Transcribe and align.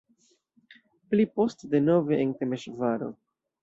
Pli 1.13 1.27
poste 1.37 1.71
denove 1.77 2.21
en 2.27 2.35
Temeŝvaro. 2.43 3.17